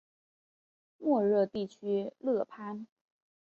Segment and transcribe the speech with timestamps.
[0.97, 2.87] 莫热地区勒潘。